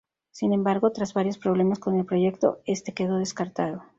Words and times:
Sin 0.31 0.51
embargo, 0.51 0.91
tras 0.91 1.13
varios 1.13 1.37
problemas 1.37 1.77
con 1.77 1.95
el 1.95 2.07
proyecto 2.07 2.57
este 2.65 2.91
quedó 2.91 3.17
descartado. 3.19 3.83